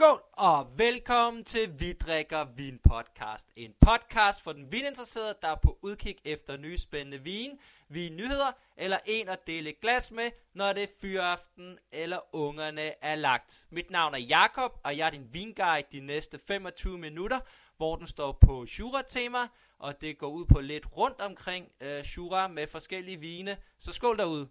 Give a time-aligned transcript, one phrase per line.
[0.00, 3.48] Skål og velkommen til Vi drikker vin podcast.
[3.56, 7.60] En podcast for den vininteresserede, der er på udkig efter nye spændende vin,
[7.90, 13.66] nyheder eller en at dele glas med, når det er fyraften eller ungerne er lagt.
[13.70, 17.40] Mit navn er Jakob og jeg er din vinguide de næste 25 minutter,
[17.76, 22.48] hvor den står på Jura-tema, og det går ud på lidt rundt omkring øh, Jura
[22.48, 23.56] med forskellige vine.
[23.78, 24.48] Så skål derude.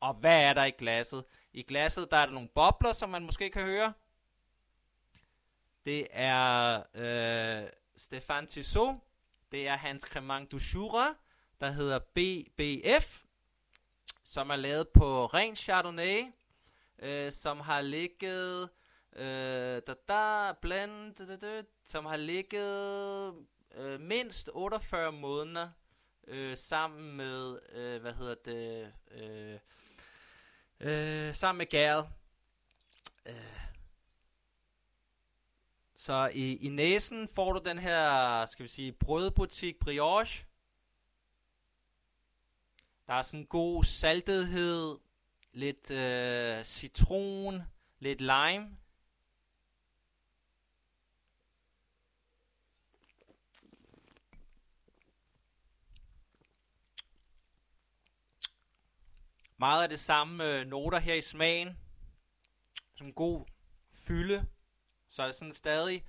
[0.00, 1.24] Og hvad er der i glasset?
[1.52, 3.92] I glasset der er der nogle bobler, som man måske kan høre.
[5.84, 8.94] Det er øh, Stefan Tissot.
[9.52, 11.14] Det er hans Cremant du Jura,
[11.60, 13.22] der hedder BBF,
[14.24, 16.24] som er lavet på ren Chardonnay,
[16.98, 18.68] øh, som har ligget
[19.16, 23.34] øh, da, da, blend, da, da, da, som har ligget
[23.74, 25.68] øh, mindst 48 måneder
[26.26, 29.58] øh, sammen med, øh, hvad hedder det, øh,
[30.80, 32.08] øh, sammen med gæret.
[33.26, 33.60] Øh.
[35.96, 40.46] Så i, i næsen får du den her, skal vi sige, brødbutik brioche.
[43.06, 44.98] Der er sådan en god saltethed,
[45.52, 47.62] lidt øh, citron,
[47.98, 48.76] lidt lime.
[59.60, 61.78] Meget af det samme øh, noter her i smagen.
[62.94, 63.44] Som god
[64.06, 64.46] fylde.
[65.10, 66.04] Så er det sådan stadig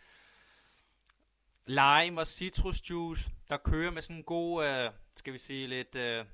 [1.65, 6.25] lime og citrusjuice, der kører med sådan en god, øh, skal vi sige, lidt, øh,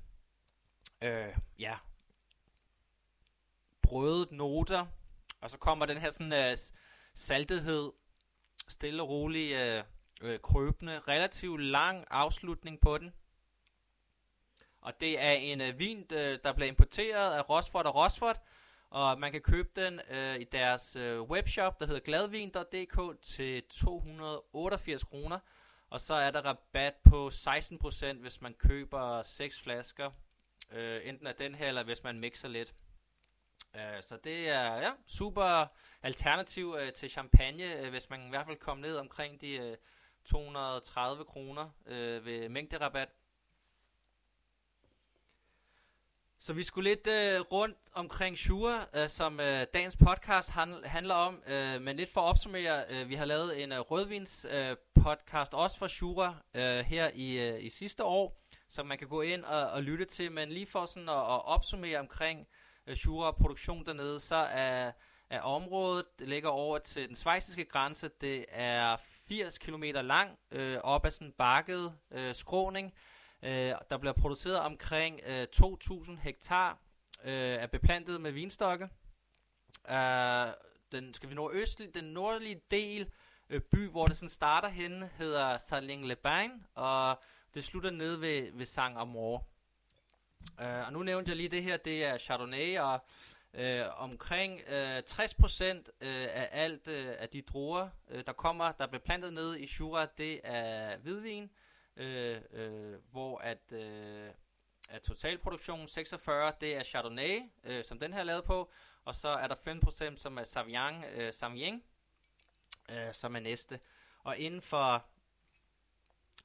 [1.02, 1.76] øh, ja,
[3.82, 4.86] brødet noter.
[5.40, 6.56] Og så kommer den her sådan øh,
[7.14, 7.92] saltethed,
[8.68, 9.84] stille og rolig øh,
[10.22, 13.12] øh, krøbende, relativt lang afslutning på den.
[14.88, 18.40] Og det er en øh, vin, øh, der bliver importeret af Rosford og Rosford,
[18.90, 25.04] og man kan købe den øh, i deres øh, webshop, der hedder gladvin.dk til 288
[25.04, 25.38] kroner.
[25.90, 30.10] Og så er der rabat på 16%, hvis man køber 6 flasker.
[30.72, 32.74] Øh, enten af den her, eller hvis man mixer lidt.
[33.76, 35.66] Øh, så det er ja, super
[36.02, 39.76] alternativ øh, til champagne, øh, hvis man i hvert fald kommer ned omkring de øh,
[40.24, 43.08] 230 kroner øh, ved mængderabat.
[46.40, 51.14] Så vi skulle lidt øh, rundt omkring Shure, øh, som øh, dagens podcast han, handler
[51.14, 51.42] om.
[51.46, 55.54] Øh, men lidt for at opsummere, øh, vi har lavet en øh, rødvins øh, podcast
[55.54, 59.44] også for Shure øh, her i, øh, i sidste år, som man kan gå ind
[59.44, 60.32] og, og lytte til.
[60.32, 62.46] Men lige for sådan at, at opsummere omkring
[62.86, 64.92] øh, Shure og produktion dernede, så er,
[65.30, 68.96] er området, det ligger over til den svejsiske grænse, det er
[69.28, 72.86] 80 km lang, øh, op ad sådan en bakket øh, skråning.
[72.86, 76.78] Øh, Øh, der bliver produceret omkring øh, 2.000 hektar
[77.24, 78.88] øh, er beplantet med vinstokke.
[79.90, 80.46] Øh,
[80.92, 83.10] den, skal vi nå østlig, den nordlige del
[83.50, 87.22] øh, by, hvor det sådan starter henne, hedder saling le bain og
[87.54, 89.46] det slutter ned ved, ved Sang Amor.
[90.60, 93.04] Øh, og nu nævnte jeg lige det her, det er Chardonnay, og
[93.54, 95.82] øh, omkring øh, 60% øh,
[96.30, 100.06] af alt øh, af de druer, øh, der kommer, der bliver plantet ned i Jura,
[100.06, 101.50] det er hvidvin,
[101.98, 104.30] øh, øh, hvor at, øh,
[104.88, 108.70] at totalproduktionen 46, det er Chardonnay, øh, som den her er lavet på,
[109.04, 111.82] og så er der 5%, som er Sauvignon, øh, Sauvignon
[112.88, 113.80] øh, som er næste.
[114.24, 115.04] Og inden for,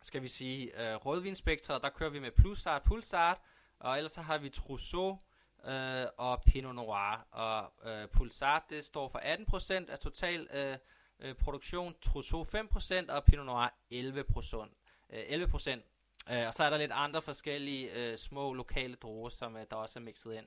[0.01, 3.37] skal vi sige, øh, rødvinspektret, der kører vi med Plusart, Pulsart,
[3.79, 5.19] og ellers så har vi Trousseau
[5.65, 7.27] øh, og Pinot Noir.
[7.31, 9.19] Og øh, Pulsart, det står for
[9.85, 10.77] 18% af total øh,
[11.19, 14.82] øh, produktion, Trousseau 5% og Pinot Noir 11%.
[15.13, 15.83] Øh, 11 procent.
[16.31, 19.75] Øh, og så er der lidt andre forskellige øh, små lokale druer, som øh, der
[19.75, 20.45] også er mixet ind.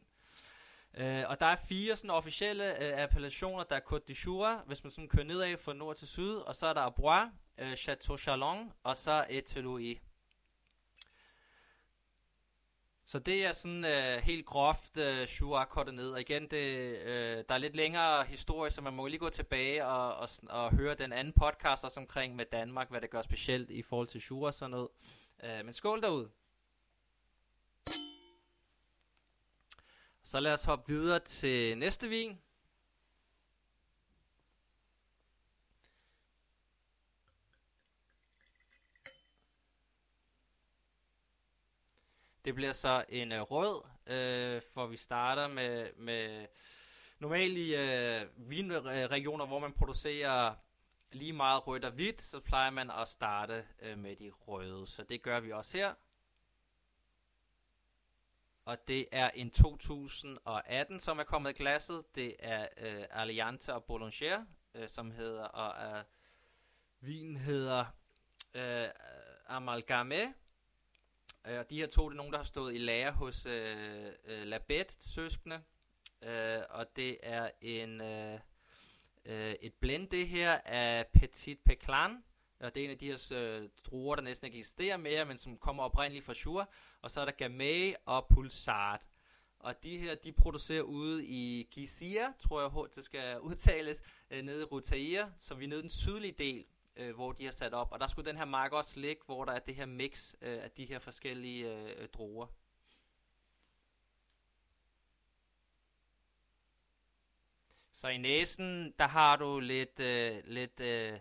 [0.94, 3.64] Øh, og der er fire sådan officielle øh, appellationer.
[3.64, 6.34] Der er Côte de Jura, hvis man sådan kører nedad fra nord til syd.
[6.34, 10.00] Og så er der Abois, øh, Chateau Chalon, og så Eteloui.
[13.08, 16.10] Så det er sådan øh, helt groft øh, Jura kortet ned.
[16.10, 19.86] Og igen, det, øh, der er lidt længere historie, så man må lige gå tilbage
[19.86, 23.70] og, og, og høre den anden podcast også omkring med Danmark, hvad det gør specielt
[23.70, 24.88] i forhold til Jura og sådan noget.
[25.44, 26.30] Øh, men skål derude.
[30.24, 32.38] Så lad os hoppe videre til næste vin.
[42.46, 46.46] Det bliver så en øh, rød, øh, for vi starter med, med
[47.18, 50.54] normalt i øh, vinregioner, øh, hvor man producerer
[51.12, 54.86] lige meget rødt og hvidt, så plejer man at starte øh, med de røde.
[54.86, 55.94] Så det gør vi også her.
[58.64, 62.14] og det er en 2018, som er kommet i glasset.
[62.14, 64.44] Det er øh, Alliante og Boulanger,
[64.74, 66.04] øh, som hedder, og øh,
[67.00, 67.84] vinen hedder
[68.54, 68.88] øh,
[69.46, 70.34] Amalgame.
[71.46, 74.06] Øh, og de her to, det er nogen, der har stået i lære hos øh,
[74.24, 75.62] øh, Labette søskende.
[76.22, 78.40] Øh, og det er en øh,
[79.24, 82.24] øh, et blend det her af Petit Peclan,
[82.60, 85.38] og det er en af de her øh, druer, der næsten ikke eksisterer mere, men
[85.38, 86.66] som kommer oprindeligt fra Jura.
[87.02, 89.06] Og så er der Gamay og Pulsart.
[89.58, 94.62] Og de her, de producerer ude i Gizia, tror jeg, det skal udtales, øh, nede
[94.62, 96.64] i Rutaia, som vi er nede i den sydlige del,
[96.96, 97.92] øh, hvor de har sat op.
[97.92, 100.62] Og der skulle den her mark også ligge, hvor der er det her mix øh,
[100.62, 102.46] af de her forskellige øh, øh druer.
[107.94, 111.18] Så i næsen, der har du lidt, øh, lidt øh,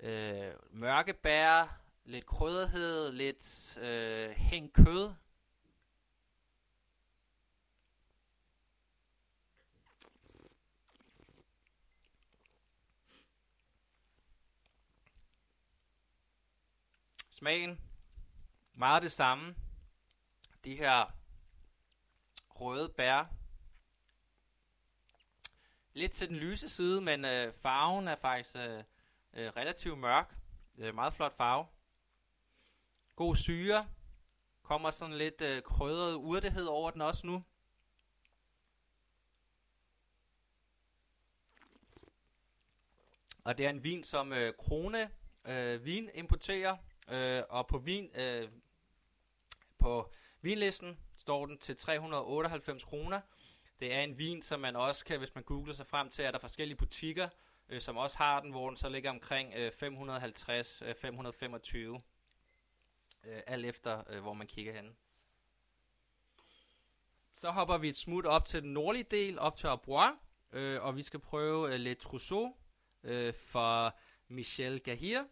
[0.00, 5.14] øh, mørke bær, lidt krydderhed, lidt øh, hængt kød.
[17.38, 17.80] Smagen,
[18.74, 19.54] meget det samme.
[20.64, 21.06] De her
[22.48, 23.24] røde bær,
[25.92, 28.84] lidt til den lyse side, men øh, farven er faktisk øh,
[29.32, 30.34] øh, relativt mørk.
[30.78, 31.66] Øh, meget flot farve.
[33.16, 33.88] God syre.
[34.62, 37.44] Kommer sådan lidt øh, krydret urtehed over den også nu.
[43.44, 45.10] Og det er en vin, som øh, Krone
[45.44, 46.76] øh, Vin importerer.
[47.08, 48.48] Øh, og på vin øh,
[49.78, 53.20] på vinlisten står den til 398 kroner.
[53.80, 56.30] Det er en vin, som man også kan, hvis man googler sig frem til, er
[56.30, 57.28] der er forskellige butikker,
[57.68, 61.94] øh, som også har den, hvor den så ligger omkring øh, 550-525, øh,
[63.24, 64.96] øh, alt efter øh, hvor man kigger hen.
[67.34, 70.12] Så hopper vi et smut op til den nordlige del, op til Arbois,
[70.52, 72.56] øh, og vi skal prøve øh, Le Trousseau
[73.02, 73.94] øh, fra
[74.28, 75.24] Michel Gahir.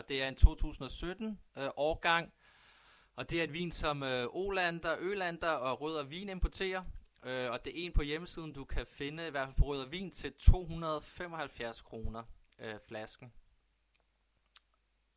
[0.00, 2.32] Og det er en 2017 øh, årgang,
[3.16, 6.84] og det er et vin, som øh, Olander, Ølander og Rød og Vin importerer.
[7.24, 9.82] Øh, og det er en på hjemmesiden, du kan finde, i hvert fald på Rød
[9.82, 12.22] og Vin, til 275 kroner
[12.58, 13.32] øh, flasken.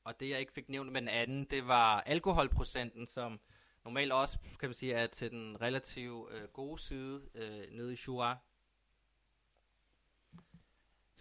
[0.04, 3.40] Og det jeg ikke fik nævnt med den anden, det var alkoholprocenten, som
[3.86, 7.98] normalt også kan man sige, er til den relativt øh, gode side øh, nede i
[8.08, 8.38] Jura.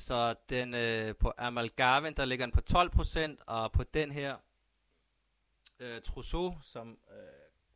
[0.02, 4.36] Så den øh, på Amalgaven, der ligger den på 12%, og på den her
[5.78, 7.16] øh, Trousseau, som øh,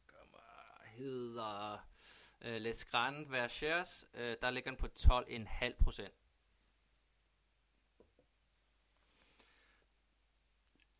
[0.06, 0.38] kommer,
[0.84, 1.86] hedder
[2.40, 6.10] øh, Les Grandes Vergers, øh, der ligger den på 12,5%.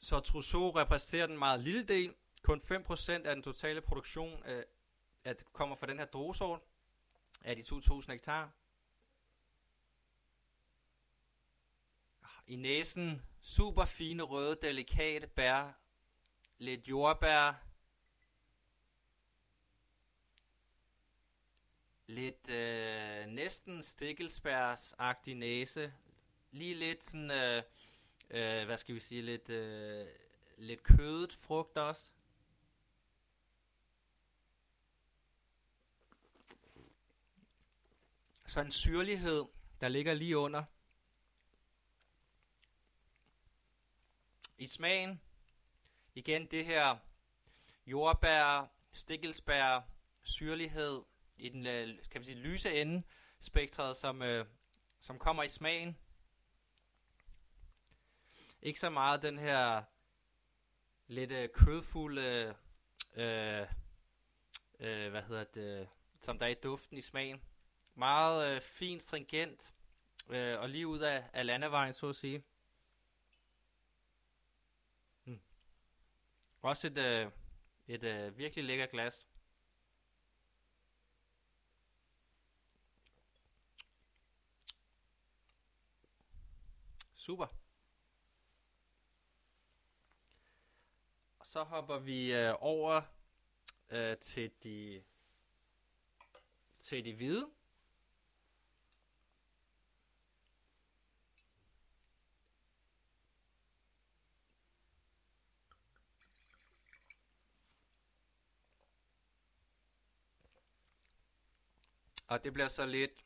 [0.00, 2.14] Så Trousseau repræsenterer den meget lille del.
[2.42, 4.64] Kun 5% af den totale produktion øh,
[5.24, 6.60] at kommer fra den her druesort
[7.44, 8.50] af de 2.000 hektar.
[12.48, 15.72] I næsen super fine røde, delikate bær,
[16.58, 17.52] lidt jordbær,
[22.06, 25.92] lidt øh, næsten stikkelsbærsagtig næse,
[26.50, 27.62] lige lidt sådan, øh,
[28.30, 30.06] øh, hvad skal vi sige, lidt, øh,
[30.58, 32.10] lidt kødet frugt også.
[38.46, 39.44] Så en syrlighed,
[39.80, 40.64] der ligger lige under.
[44.58, 45.20] I smagen,
[46.14, 46.96] Igen det her
[47.86, 49.80] jordbær, stikkelsbær,
[50.22, 51.02] syrlighed
[51.36, 53.02] i den øh, kan man sige, lyse ende
[53.40, 54.46] spektret, som, øh,
[55.00, 55.98] som kommer i smagen.
[58.62, 59.82] Ikke så meget den her
[61.06, 62.54] lidt øh, kødfulde,
[63.14, 63.66] øh,
[64.78, 65.88] øh, hvad hedder det,
[66.22, 67.42] som der er i duften i smagen.
[67.94, 69.72] Meget øh, fint, stringent,
[70.28, 72.42] øh, og lige ud af, af landevejen, så at sige.
[76.66, 77.30] Også et, øh,
[77.86, 79.26] et øh, virkelig lækker glas.
[87.14, 87.46] Super.
[91.38, 93.02] Og så hopper vi øh, over
[93.90, 95.04] øh, til de
[96.78, 97.55] til de hvide.
[112.26, 113.24] Og det bliver så lidt,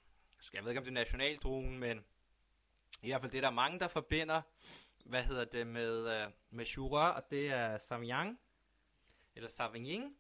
[0.53, 2.05] jeg ved ikke om det er nationaldruen, men
[3.03, 4.43] i hvert fald det, der er mange, der forbinder
[5.05, 8.39] hvad hedder det, med, øh, med Jura, og det er Sauvignon,
[9.35, 10.17] eller Sauvignon,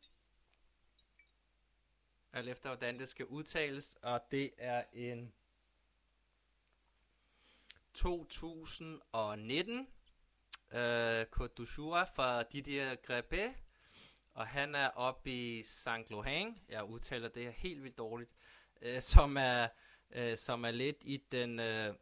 [2.32, 5.32] alt efter hvordan det skal udtales, og det er en
[7.94, 9.88] 2019
[10.72, 13.54] øh, Côte d'Azur fra Didier Grebe,
[14.34, 18.30] og han er oppe i Saint Lohan, jeg udtaler det her helt vildt dårligt,
[18.82, 19.68] øh, som er
[20.12, 21.94] øh, som er lidt i den øh,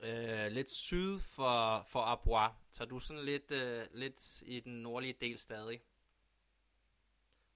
[0.00, 2.50] øh, lidt syd for for Abois.
[2.72, 5.80] så du er sådan lidt øh, lidt i den nordlige del stadig.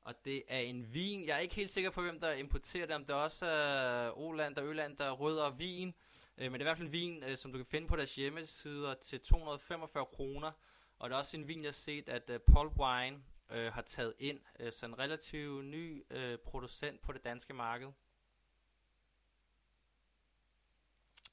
[0.03, 1.27] Og det er en vin.
[1.27, 2.95] Jeg er ikke helt sikker på, hvem der importerer det.
[2.95, 5.95] Om det også øh, Oland og Øland, der rød vin.
[6.39, 7.97] Øh, men det er i hvert fald en vin, øh, som du kan finde på
[7.97, 10.53] deres hjemmesider til 245 kroner.
[10.99, 13.83] Og det er også en vin, jeg har set, at øh, Paul Wine øh, har
[13.83, 14.41] taget ind.
[14.59, 17.93] Øh, så en relativt ny øh, producent på det danske marked.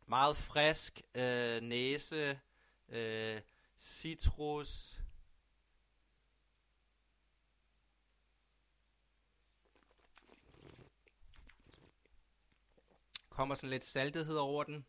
[0.06, 2.40] Meget frisk øh, næse,
[2.90, 3.42] øh,
[3.82, 5.02] citrus,
[13.38, 14.86] kommer sådan lidt saltethed over den.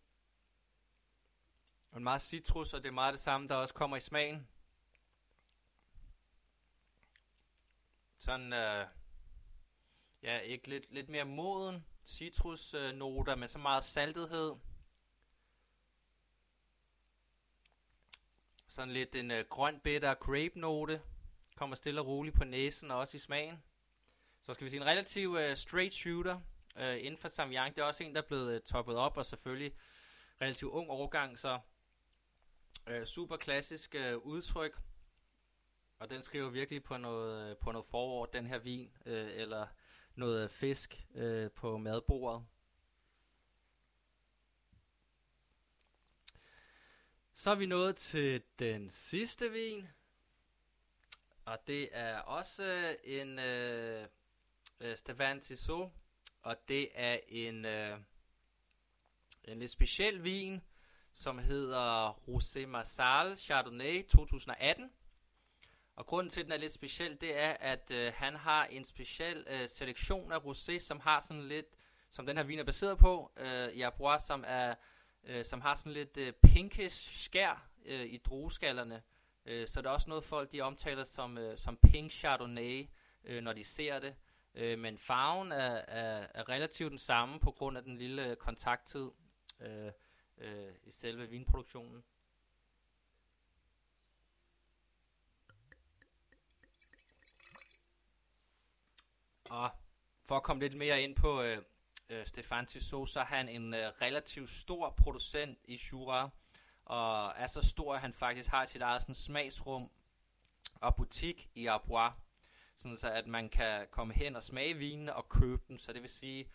[1.90, 4.48] Og en meget citrus, og det er meget det samme, der også kommer i smagen.
[8.18, 8.86] Sådan, øh,
[10.22, 14.54] ja, ikke lidt, lidt mere moden citrusnoter øh, med så meget saltethed.
[18.68, 21.02] Sådan lidt en øh, grøn bitter grape note.
[21.56, 23.62] Kommer stille og roligt på næsen og også i smagen.
[24.42, 26.40] Så skal vi sige en relativ øh, straight shooter
[26.76, 27.74] øh, inden for Samyang.
[27.74, 29.72] Det er også en, der er blevet øh, toppet op, og selvfølgelig
[30.40, 31.58] relativt ung overgang, så
[32.86, 34.78] øh, super klassisk øh, udtryk.
[35.98, 39.66] Og den skriver virkelig på noget, øh, på noget forår, den her vin, øh, eller
[40.14, 42.46] noget fisk øh, på madbordet.
[47.34, 49.88] Så er vi nået til den sidste vin.
[51.44, 54.06] Og det er også øh, en øh,
[54.80, 55.90] øh Tissot
[56.42, 57.98] og det er en, øh,
[59.44, 60.62] en lidt speciel vin,
[61.12, 64.90] som hedder Rosé Marsal Chardonnay 2018.
[65.98, 68.84] Og grunden til, at den er lidt speciel, det er, at øh, han har en
[68.84, 71.66] speciel øh, selektion af rosé, som har sådan lidt,
[72.10, 74.74] som den her vin er baseret på, øh, i Arbois, som, er,
[75.24, 79.02] øh, som har sådan lidt øh, pinkish skær øh, i drueskallerne.
[79.46, 82.88] Øh, så det er også noget, folk de omtaler som, øh, som pink Chardonnay,
[83.24, 84.14] øh, når de ser det.
[84.54, 88.36] Øh, men farven er, er, er relativt den samme på grund af den lille øh,
[88.36, 89.10] kontakttid
[89.60, 89.92] øh,
[90.38, 92.04] øh, i selve vinproduktionen.
[99.50, 99.70] Og
[100.28, 101.62] for at komme lidt mere ind på øh,
[102.08, 106.30] øh, Stefan Tissot, så er han en øh, relativt stor producent i Jura,
[106.84, 109.90] og er så stor, at han faktisk har sit eget sådan, smagsrum
[110.80, 112.12] og butik i Arbois
[112.76, 115.78] sådan så at man kan komme hen og smage vinene og købe dem.
[115.78, 116.46] Så det vil sige, at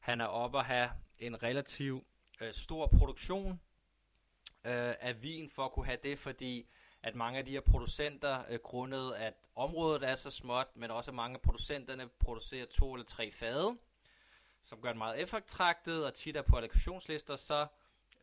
[0.00, 2.06] han er oppe at have en relativ
[2.40, 3.60] øh, stor produktion
[4.64, 6.68] øh, af vin for at kunne have det, fordi
[7.06, 11.12] at mange af de her producenter, øh, grundet at området er så småt, men også
[11.12, 13.76] mange af producenterne producerer to eller tre fade,
[14.64, 17.66] som gør det meget eftertragtet og tit er på allokationslister, så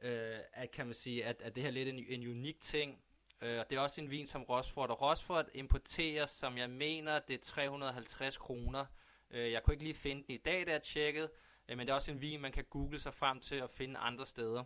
[0.02, 3.04] øh, at, kan man sige, at, at det her er lidt en, en unik ting,
[3.44, 4.90] Øh, og det er også en vin som Rosford.
[4.90, 8.86] Og Rosford importerer, som jeg mener, det er 350 kroner.
[9.32, 11.30] Øh, jeg kunne ikke lige finde den i dag, da jeg tjekkede.
[11.70, 14.00] Øh, men det er også en vin, man kan google sig frem til og finde
[14.00, 14.64] andre steder.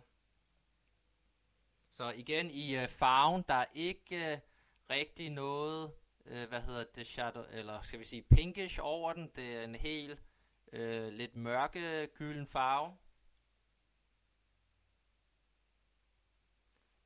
[1.98, 4.38] Så igen i øh, farven, der er ikke øh,
[4.90, 5.92] rigtig noget,
[6.26, 9.30] øh, hvad hedder det, shadow, eller skal vi sige pinkish over den.
[9.36, 10.22] Det er en helt
[10.72, 12.96] øh, lidt mørke gylden farve.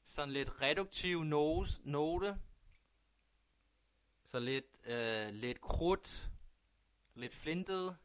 [0.05, 2.39] sådan lidt reduktiv nose, note.
[4.25, 6.31] Så lidt, øh, lidt krudt,
[7.15, 7.97] lidt flintet.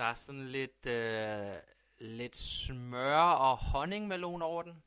[0.00, 1.56] Der er sådan lidt, øh,
[1.98, 4.82] lidt smør og honningmelon over den.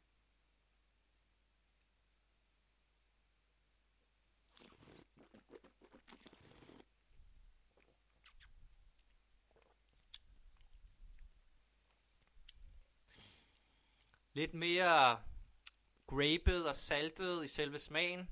[14.33, 15.21] Lidt mere
[16.07, 18.29] grapet og saltet i selve smagen.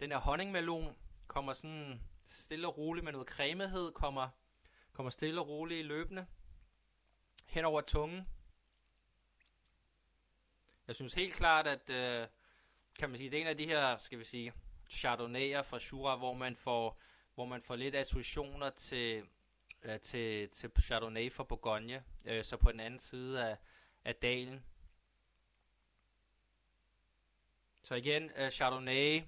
[0.00, 4.28] Den her honningmelon kommer sådan stille og roligt med noget cremehed, kommer,
[4.96, 6.26] kommer stille og roligt løbende
[7.46, 8.28] hen over tungen.
[10.86, 12.28] Jeg synes helt klart, at øh,
[12.98, 14.52] kan man sige, det er en af de her, skal vi sige,
[14.90, 17.00] chardonnay'er fra Jura, hvor man får,
[17.34, 19.24] hvor man får lidt associationer til,
[19.82, 23.56] øh, til, til Chardonnay fra Bourgogne, øh, så på den anden side af,
[24.04, 24.64] af dalen.
[27.82, 29.22] Så igen, øh, Chardonnay,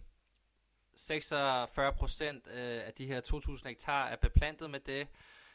[0.96, 5.08] 46 procent øh, af de her 2.000 hektar er beplantet med det,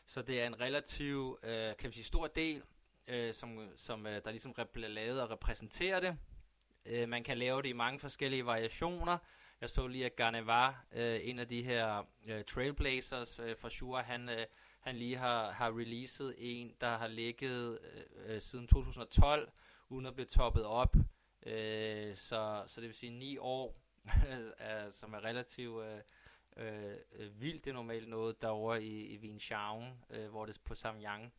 [0.05, 2.63] så det er en relativ, øh, kan vi sige, stor del,
[3.07, 6.17] øh, som, som øh, der ligesom bliver lavet og repræsenterer det.
[6.85, 9.17] Øh, man kan lave det i mange forskellige variationer.
[9.61, 14.03] Jeg så lige, at Garnevar, øh, en af de her øh, trailblazers øh, fra Shure,
[14.03, 14.45] han, øh,
[14.79, 19.51] han lige har, har releaset en, der har ligget øh, øh siden 2012,
[19.89, 20.95] uden at blive toppet op.
[21.45, 23.81] Øh, så, så det vil sige ni år,
[24.61, 25.99] øh, som er relativt øh,
[26.57, 27.65] øh, øh vildt.
[27.65, 31.33] Det er normalt noget derovre i, i Vinschauen, øh, hvor det er på Samyang.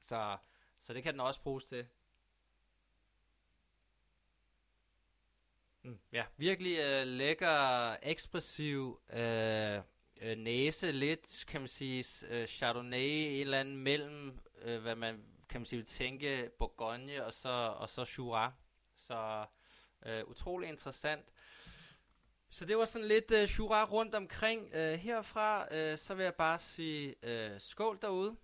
[0.00, 0.36] Så,
[0.82, 1.86] så det kan den også bruges til.
[5.82, 9.80] Mm, ja, virkelig øh, lækker, ekspressiv øh,
[10.20, 15.24] øh, næse, lidt kan man sige øh, Chardonnay, et eller andet mellem, øh, hvad man
[15.52, 18.52] kan man sige, vil tænke Bourgogne og så, og så Jura.
[18.96, 19.46] Så
[20.06, 21.26] øh, utrolig interessant.
[22.54, 24.74] Så det var sådan lidt øh, Jura rundt omkring.
[24.74, 28.36] Øh, herfra, øh, så vil jeg bare sige øh, skål derude.